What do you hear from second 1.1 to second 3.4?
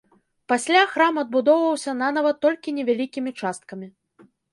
адбудоўваўся нанава толькі невялікімі